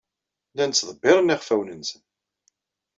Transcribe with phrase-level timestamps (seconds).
[0.51, 2.01] Llan ttḍebbiren iɣfawen-nsen.